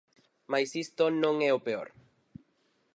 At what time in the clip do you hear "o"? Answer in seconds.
1.57-1.63